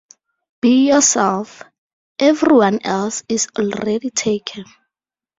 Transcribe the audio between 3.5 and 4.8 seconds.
already taken.